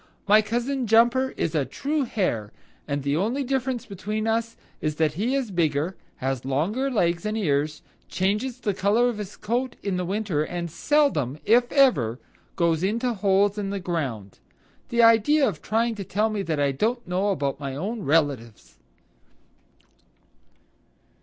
[0.27, 2.51] My cousin Jumper is a true Hare,
[2.87, 7.37] and the only difference between us is that he is bigger, has longer legs and
[7.37, 12.17] ears, changes the color of his coat in winter, and seldom, if ever,
[12.55, 14.39] goes into holes in the ground.
[14.89, 18.79] The idea of trying to tell me I don't know about my own relatives."